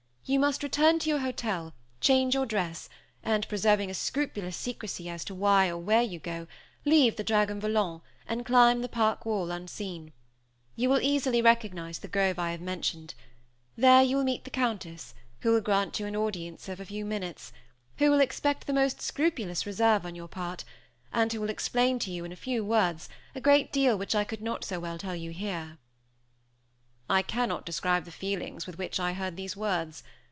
[0.23, 2.87] You must return to your hotel, change your dress,
[3.23, 6.47] and, preserving a scrupulous secrecy as to why or where you go,
[6.85, 10.13] leave the Dragon Volant, and climb the park wall, unseen;
[10.77, 13.13] you will easily recognize the grove I have mentioned;
[13.75, 17.03] there you will meet the Countess, who will grant you an audience of a few
[17.03, 17.51] minutes,
[17.97, 20.63] who will expect the most scrupulous reserve on your part,
[21.11, 24.23] and who will explain to you, in a few words, a great deal which I
[24.23, 25.77] could not so well tell you here."
[27.09, 30.01] I cannot describe the feeling with which I heard these words.